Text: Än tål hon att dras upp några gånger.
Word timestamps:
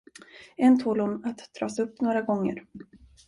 Än 0.57 0.79
tål 0.79 0.99
hon 0.99 1.25
att 1.25 1.53
dras 1.53 1.79
upp 1.79 2.01
några 2.01 2.21
gånger. 2.21 2.65